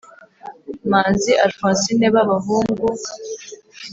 Manzi 0.89 1.31
Alphonsine 1.45 2.07
b 2.13 2.15
abahungu 2.23 2.87